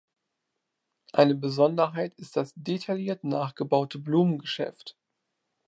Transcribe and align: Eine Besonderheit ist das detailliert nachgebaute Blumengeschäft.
Eine 1.13 1.35
Besonderheit 1.35 2.15
ist 2.15 2.35
das 2.35 2.53
detailliert 2.55 3.23
nachgebaute 3.23 3.99
Blumengeschäft. 3.99 4.97